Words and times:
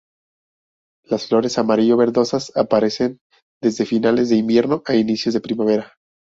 Las 1.03 1.27
flores 1.27 1.59
amarillo-verdosas 1.59 2.53
aparecen 2.57 3.19
desde 3.61 3.85
finales 3.85 4.29
de 4.29 4.37
invierno 4.37 4.81
a 4.87 4.95
inicios 4.95 5.35
de 5.35 5.41
primavera. 5.41 5.93